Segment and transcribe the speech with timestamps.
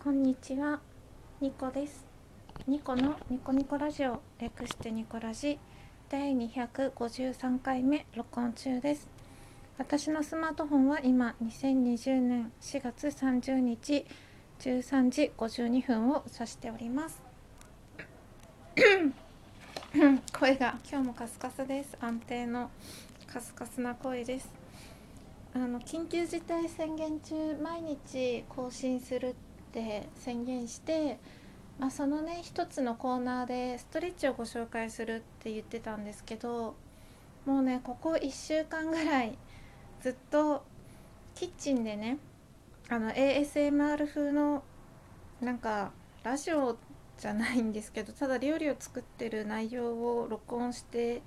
[0.00, 0.78] こんにちは、
[1.40, 2.06] ニコです。
[2.68, 5.58] ニコのニコニコラジオ、略してニコラジ
[6.08, 9.08] 第253回目録音中です。
[9.76, 14.06] 私のスマートフォンは今2020年4月30日
[14.60, 17.20] 13時52分を指しております。
[20.38, 21.98] 声が今日もカスカスです。
[22.00, 22.70] 安定の
[23.26, 24.48] カスカスな声です。
[25.54, 29.47] あの緊急事態宣言中毎日更新するって
[30.16, 31.18] 宣言して、
[31.78, 36.74] まあ、そのね一つのコーナーでストレッチをご紹介するって言ってたんですけど
[37.46, 39.36] もうねここ1週間ぐらい
[40.00, 40.64] ずっと
[41.34, 42.18] キッチンでね
[42.88, 44.62] あの ASMR 風の
[45.40, 45.92] なんか
[46.24, 46.76] ラジオ
[47.18, 51.22] じゃないんですけどただ料理を作ってる内容を録音して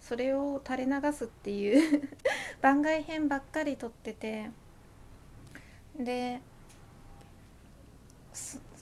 [0.00, 2.10] それを垂れ流すっていう
[2.60, 4.50] 番外編ばっかり撮ってて
[5.98, 6.40] で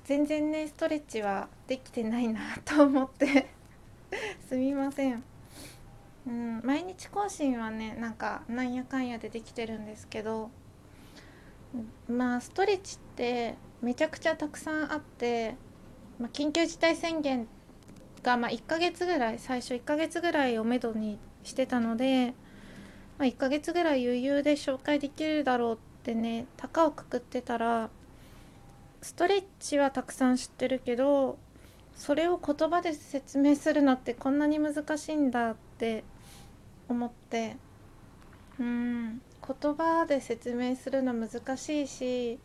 [0.04, 3.48] 全然ねストレッチはできてないなと思って。
[4.46, 5.22] すみません、
[6.26, 10.50] うん、毎日更新はねなんかなんやかんやでできてるんですけど。
[12.08, 15.56] まあストレッチってめちゃくちゃたくさんあって、
[16.18, 17.48] まあ、緊急事態宣言
[18.22, 22.34] がまあ1ヶ月ぐらい最初1ヶ月ぐらいをめどにしてたので、
[23.18, 27.90] まあ、1ヶ月ぐらい余裕で紹介できるだろうってね高をくくってたら
[29.02, 31.38] ストレッチはたくさん知ってるけど
[31.96, 36.04] それを言葉で説明するのってこんなに難しいんだって
[36.88, 37.56] 思って
[38.58, 42.38] うん言葉で説明するの難しいし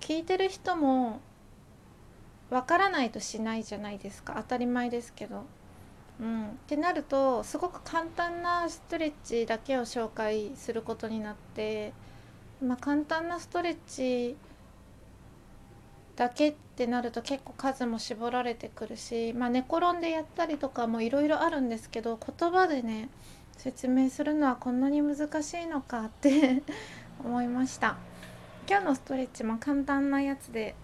[0.00, 1.20] 聞いてる人も
[2.48, 5.44] わからないとしないじゃないですか当たり前ですけど。
[6.18, 11.92] うん、ってなるとすごく簡単なストレッチだけを紹介することになって、
[12.62, 14.34] まあ、簡単なストレッチ
[16.16, 23.10] だけってなると結構数も絞られてくるし、まあ、寝転んでやったりとかもいろいろあるんですけど言葉でね
[23.58, 26.62] 説明するのはこんなに難しいのかって
[27.24, 27.96] 思いました。
[28.68, 30.74] 今日のストレッチも簡単なやつで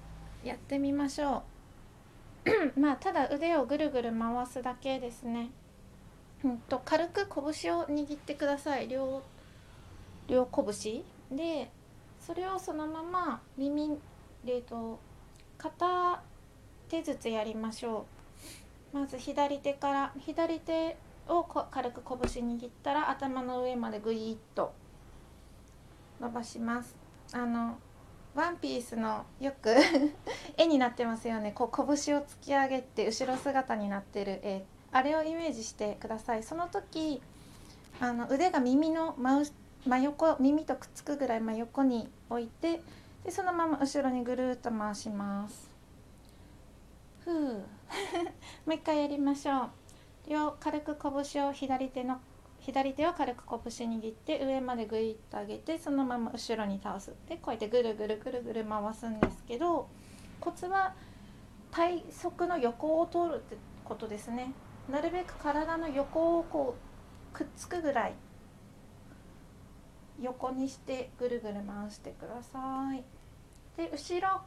[0.44, 1.42] やってみましょ
[2.76, 2.78] う。
[2.80, 5.50] まあただ腕をぐるぐる回すだけですね。
[6.44, 8.88] うんと軽く拳を握ってください。
[8.88, 9.22] 両
[10.26, 11.70] 両拳で
[12.20, 13.98] それをそのまま耳
[14.46, 14.98] えっと
[15.62, 16.20] 片
[16.88, 18.04] 手ずつやりましょ
[18.92, 18.98] う。
[18.98, 20.96] まず左手から左手
[21.28, 24.72] を軽く拳握ったら頭の上までぐいっと
[26.20, 26.96] 伸ばします。
[27.32, 27.78] あの
[28.34, 29.72] ワンピースのよく
[30.58, 31.52] 絵になってますよね。
[31.52, 34.64] こう拳を突き上げて後ろ姿になってる絵。
[34.90, 36.42] あれをイメージしてください。
[36.42, 37.22] その時
[38.00, 39.44] あの腕が耳の真
[39.86, 42.80] 真横耳とくっつくぐらい真横に置いて
[43.24, 45.70] でそのまま後ろにぐるっと回します。
[47.24, 47.52] ふう。
[48.66, 49.70] もう一回やりましょう。
[50.28, 52.20] 両軽く拳を左手の
[52.58, 57.12] 左手を軽く拳握って上までグイッと上げてそのまま後ろに倒す。
[57.28, 59.88] でこうやってぐるぐるぐるぐる回すんですけど
[60.40, 60.94] コツは
[61.70, 64.52] 体側の横を通るってことですね。
[64.88, 66.74] なるべく体の横をこ
[67.32, 68.14] うくっつくぐらい
[70.20, 73.02] 横にしてぐるぐる回してください。
[73.76, 74.40] で後ろ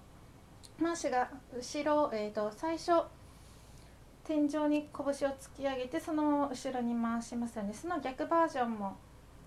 [0.82, 3.04] 回しが後ろ、えー、と最初
[4.24, 8.98] 天井に拳を突き上げてそのまま後ろに回しますのでその逆バージョンも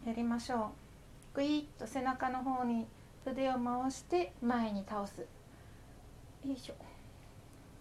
[0.06, 1.36] やりましょう。
[1.36, 2.86] グイッと背中の方に
[3.26, 5.20] 腕を回して前に倒す。
[5.20, 5.26] よ
[6.44, 6.74] いしょ。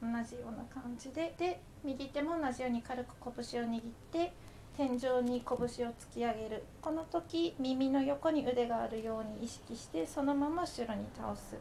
[0.02, 1.34] 同じような感じで。
[1.38, 3.82] で右手も同じように軽く拳を握っ
[4.12, 4.34] て
[4.78, 6.64] 天井に拳を突き上げる。
[6.84, 11.58] この時耳の横に腕があるように意識してそのまま後ろに倒す。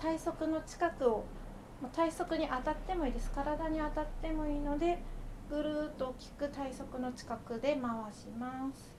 [0.00, 1.24] 体側の近くをも
[1.82, 3.32] う体側に当たってもいいです。
[3.32, 5.02] 体に当たってもいいので
[5.50, 8.94] ぐるーっと大きく体側の近くで回します。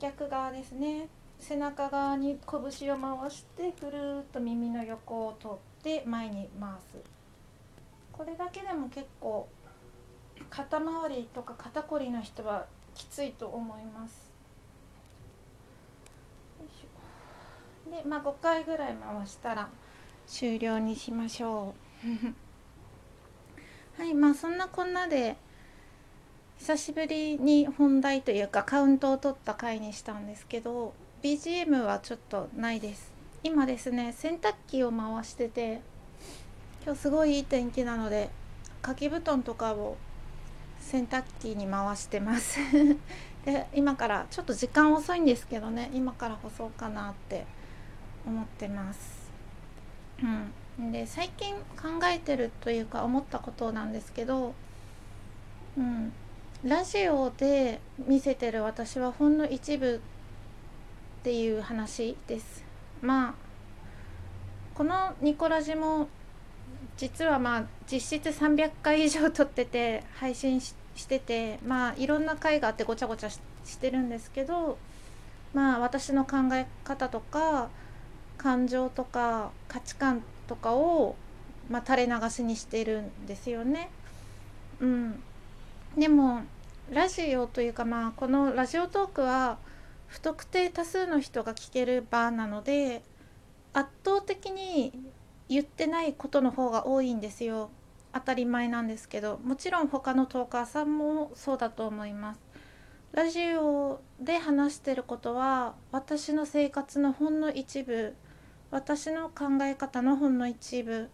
[0.00, 1.06] 逆側ですね。
[1.38, 6.96] 背中側に拳を回してぐるーっと耳の横を取って前に回す。
[8.10, 9.48] これだけでも結構
[10.50, 14.32] 肩周りとか肩こりの人はきついと思います。
[17.88, 19.68] いでまあ5回ぐらい回したら
[20.26, 21.74] 終了にしましょ
[22.04, 22.08] う。
[24.02, 25.36] はいまあそんなこんなで
[26.58, 30.92] 久しぶりに本題というかカウントを取った回にしたんですけど
[31.22, 33.12] BGM はちょっとないです。
[33.44, 35.80] 今ですね洗濯機を回してて
[36.84, 38.30] 今日すごいいい天気なので
[38.82, 39.96] 掛け布団とかを
[40.88, 42.58] 洗濯機に回してます。
[43.44, 47.46] で今からちょっと時間遅いんですけどね今から干そうかなって
[48.26, 49.30] 思ってます。
[50.22, 50.26] う
[50.80, 50.92] ん。
[50.92, 54.54] で最近考えてるというか思ったことなんですけど、
[55.76, 56.12] うん、
[56.64, 62.64] ラジオで見せてる私はほんの一部っていう話です。
[63.02, 63.34] まあ
[64.74, 66.08] このニコラジも
[66.96, 73.40] 実はまあ実質300回以上撮ってて配信ししててまあいろんな回があってごちゃごちゃし
[73.78, 74.78] てるんですけど
[75.54, 77.68] まあ私の考え方とか
[78.36, 81.16] 感情とか価値観とかを、
[81.70, 83.90] まあ、垂れ流しにしてるんですよね。
[84.80, 85.22] うん、
[85.96, 86.42] でも
[86.90, 89.58] ラジオというかまあこのラジオトークは
[90.06, 93.02] 不特定多数の人が聞ける場なので
[93.72, 94.92] 圧倒的に
[95.48, 97.70] 言ってないことの方が多いんですよ
[98.12, 102.40] 当たり前なんですけどもちろん他のトーカーさんもそうだと思います
[103.12, 108.14] ラジオで話してることは私の生活のほんの一部
[108.70, 111.08] 私の考え方のほんの一部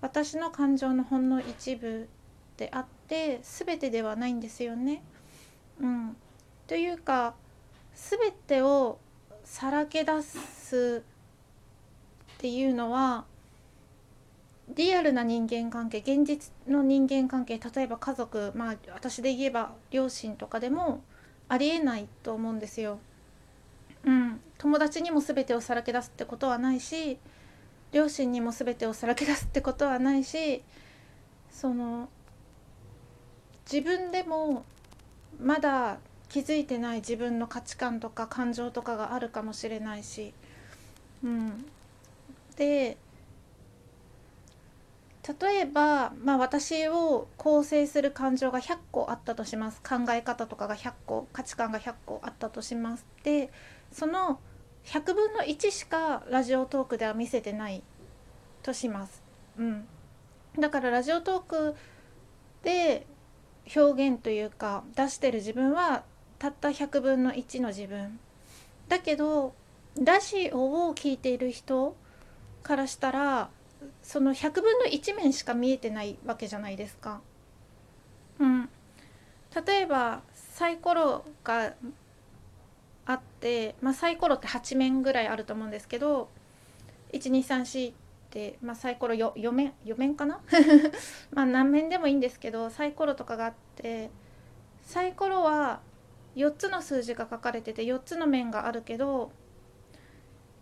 [0.00, 2.08] 私の感情のほんの一部
[2.56, 5.02] であって全てではないんですよね。
[5.80, 6.16] うん、
[6.66, 7.34] というか
[7.94, 8.98] 全てを
[9.44, 11.02] さらけ出す
[12.36, 13.24] っていうのは
[14.78, 21.02] リアルな人間関係現実の人間関係例えば家族まあ私で言えば両親とかでも
[21.48, 23.00] ありえないと思うんですよ。
[24.04, 27.18] うん、友達にも全てをさらけ出すってことはないし
[27.90, 30.62] 両親にも全てをさらけ出すってことはないし
[31.50, 32.08] その
[33.70, 34.64] 自分でも
[35.40, 35.98] まだ
[36.28, 40.32] 気づいてない自分の価値観とか感情とかがあるかもしれないし、
[41.24, 41.66] うん、
[42.56, 42.96] で
[45.40, 49.82] 例えば、まあ、私を構成する感情が100個あったとします。
[49.82, 53.04] 考え方とかが100個価値観が100個あったとします。
[53.24, 53.50] で
[53.92, 54.40] その
[54.84, 57.82] 100分の1しかラジオトークでは見せてない
[58.62, 59.22] とします。
[59.58, 59.86] うん、
[60.58, 61.74] だからラジオトーク
[62.62, 63.06] で
[63.76, 66.04] 表現というか出してる自分は
[66.38, 68.18] たった100分の1の自分。
[68.88, 69.52] だけど
[70.00, 71.94] ラジオを聴いている人
[72.62, 73.50] からしたら
[74.02, 77.20] その100分の1面しか見えてないわけじゃないですか。
[78.38, 78.68] うん、
[79.66, 81.74] 例えばサイコロが
[83.06, 86.28] あって、まあ、サイコロって8面ぐらいあると思うんですけど
[87.12, 87.94] 1234っ
[88.30, 90.40] て、まあ、サイコロ 4, 4面4面かな？
[91.32, 94.10] まあ何面でもいいんですけどサイコロとかがあって
[94.82, 95.80] サイコロは
[96.36, 99.32] 4つの数字が書かれてて4つの面があるけど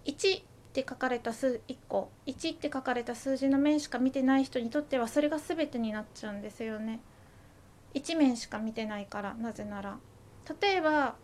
[0.04, 0.42] 1
[0.80, 7.00] って書かれた数1個1って書かれた数字の面しか見てない人にとってはそれが全てになっちゃうんですよね。
[7.94, 9.96] 1面しか見てないからなぜなら。
[10.60, 11.14] 例えば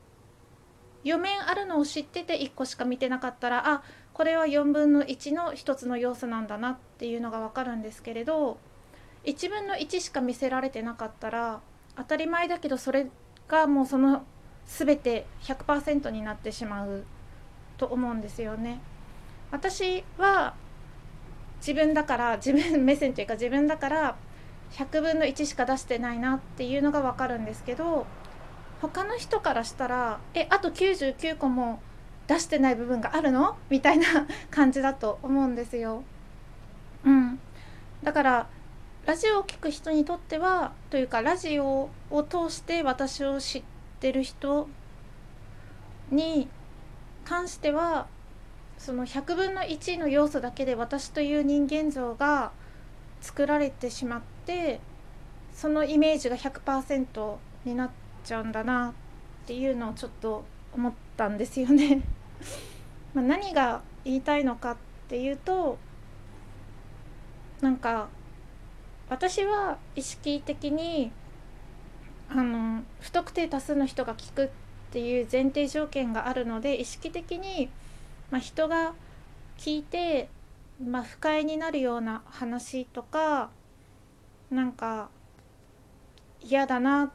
[1.04, 3.82] 4面あるのを知ってて1個しか見てなかったらあ
[4.14, 8.58] これは4分の1の1つの要素なんだなっていうのが分かるんですけれど
[9.25, 11.60] 1分の1しか見せられてなかったら
[11.96, 13.08] 当たり前だけどそれ
[13.49, 14.25] がもうその
[14.66, 17.04] 全て100%になってしまう
[17.76, 18.81] と思うんですよね。
[19.52, 20.54] 私は
[21.58, 24.16] 自分だから自分目線というか自分だから
[24.72, 28.06] 100分の1しか出してないなっていうのが分かるんですけど
[28.81, 31.81] 他の人からしたらえあと99個も
[32.26, 33.56] 出してない部分があるの？
[33.69, 36.02] みたいな感じだと思うんですよ。
[37.04, 37.38] うん、
[38.02, 38.49] だから
[39.04, 43.62] ラジオを聴く人にとってはというかラジオを通して私を知っ
[44.00, 44.68] てる人
[46.11, 46.49] に
[47.25, 48.06] 関しては
[48.84, 52.50] その100分の1の要素だけで私という人間像が
[53.20, 54.80] 作られてしまって
[55.54, 57.90] そのイメージが100%になっ
[58.24, 58.88] ちゃうんだな
[59.44, 62.02] っていうのをちょっと思ったんですよね。
[63.14, 65.78] ま何が言いたいのかっていうと
[67.60, 68.08] なんか
[69.08, 71.12] 私は意識的に
[72.28, 74.48] あの不特定多数の人が聞くっ
[74.90, 77.70] ていう前提条件があるので意識的に、
[78.32, 78.94] まあ、人が
[79.58, 80.30] 聞いて、
[80.82, 83.50] まあ、不快になるような話とか
[84.50, 85.10] なんか
[86.40, 87.12] 嫌だな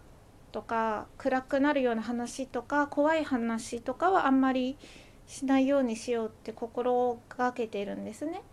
[0.52, 4.78] とか暗くなるような話とか怖い話とかはあんまり
[5.26, 8.44] しないようにしようって心がけてるんですね。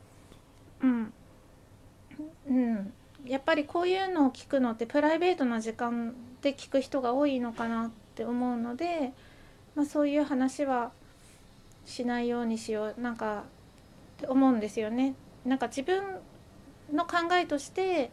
[0.83, 1.13] うん、
[2.49, 2.93] うん、
[3.27, 9.13] やっぱりこういうのを聞くのってプライベートな時間で聞く人が多いのかなって思うので、
[9.75, 10.93] まあ、そういう話は
[11.87, 13.45] しないようにしようなんか
[14.29, 15.15] 思うんですよね。
[15.45, 16.03] なんか自分
[16.93, 18.11] の考えとして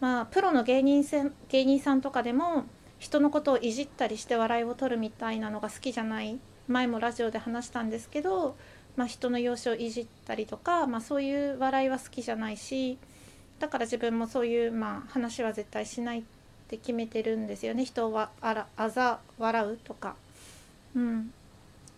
[0.00, 2.64] まあプロの芸人さん芸人さんとかでも
[2.98, 6.38] 人のことをいじったりして笑いを取るみたいなのが好きじゃない。
[6.68, 8.54] 前もラジオで話したんですけど
[8.96, 12.98] まあ、人の容姿をいじったりとか、まあ、そういう笑いは好きじゃないし
[13.58, 16.22] だから自分もそういう、まあ、話は絶対しないっ
[16.68, 17.84] て決めてるんですよね。
[17.84, 20.16] 人はあらあざ笑うとか、
[20.94, 21.32] うん、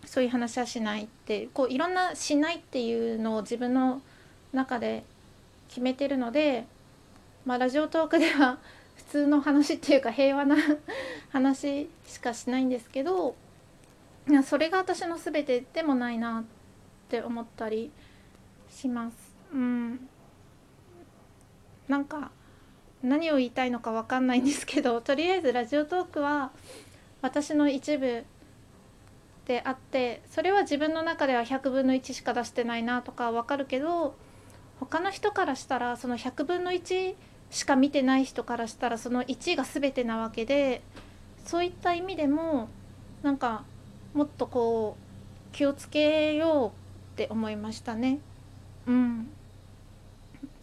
[0.05, 4.01] そういう話はしないってこういろんなしないっていうのを自分の
[4.51, 5.03] 中で
[5.69, 6.65] 決めてるので、
[7.45, 8.59] まあ、ラジオトークでは
[8.95, 10.55] 普通の話っていうか平和な
[11.31, 13.35] 話しかしないんですけど
[14.45, 16.43] それが私の全てでもないなっ
[17.09, 17.91] て思ったり
[18.69, 19.35] します。
[19.51, 20.07] うん、
[21.87, 22.31] なんか
[23.03, 26.51] 何を言いたいのか分かんないんですけどとりあえずラジオトークは
[27.21, 28.23] 私の一部
[29.45, 34.15] であってそれは自分の中では100分の1しか出してないなとか分かるけど
[34.79, 37.15] 他の人からしたらその100分の1
[37.51, 40.81] しか見てない人からしたらその1が全てなわけで
[41.45, 42.69] そういった意味でも
[43.21, 43.63] なんか
[44.13, 46.71] もっとこう気をつけようっ
[47.15, 48.19] て思いましたね。
[48.87, 49.29] うん、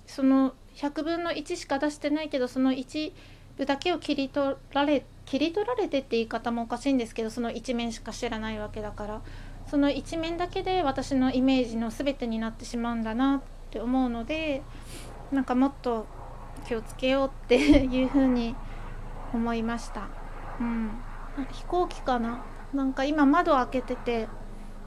[0.07, 3.15] その100分の1しか出してないけどその一
[3.57, 9.21] 部だけを切り取られ切り取られてって言い方もおかしいんですけどその一面しか知らないわけだから。
[9.67, 14.63] その一面だけで私のイメージの全てになってしまうんだなって思うので
[15.31, 16.07] なんかもっと
[16.67, 18.57] 気をつけようっていうふうに
[19.33, 20.09] 思いました。
[20.59, 20.91] うん、
[21.53, 22.43] 飛行機かな？
[22.75, 24.29] なんか今窓開けてて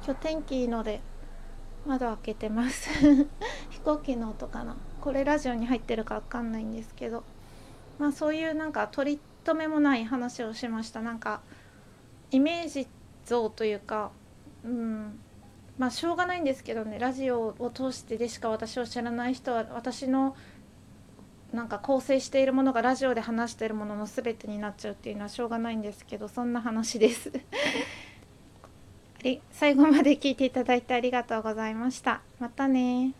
[0.03, 0.99] 今日天気いいので
[1.85, 2.89] 窓開けてます。
[3.71, 4.75] 飛行機の音かな？
[4.99, 7.23] これラジオに入ってるか分かんないんですけど。
[7.99, 11.01] まあそういうなんか取り留めもない話をしました。
[11.01, 11.41] なんか
[12.31, 12.87] イメージ
[13.25, 14.11] 像というか
[14.63, 15.19] うん。
[15.77, 20.35] まあしょうがないんですけどねラジオを通してでしか私を知らない人は私の
[21.51, 27.31] なんか構成しているものがラジオで話しているものの全てになっちゃうっていうのはしょうがないんですけどそんな話です。
[29.51, 32.21] 最後まで聞いていただいてありがとうございました。
[32.39, 33.13] またね